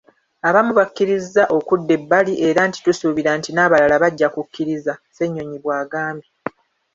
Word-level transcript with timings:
Abamu 0.47 0.71
bakkiriza 0.79 1.43
okudda 1.57 1.91
ebbali 1.97 2.33
era 2.47 2.61
nti 2.67 2.79
tusuubira 2.85 3.29
nti 3.37 3.49
n'abalala 3.53 3.95
bajja 4.03 4.27
kukkiriza,”Ssenyonyi 4.35 5.57
bw'agambye. 5.63 6.29